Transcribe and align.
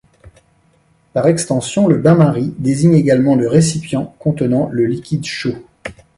Par 1.13 1.27
extension, 1.27 1.87
le 1.87 1.99
bain-marie 1.99 2.55
désigne 2.57 2.95
également 2.95 3.35
le 3.35 3.47
récipient 3.47 4.15
contenant 4.17 4.67
le 4.69 4.87
liquide 4.87 5.25
chaud. 5.25 5.63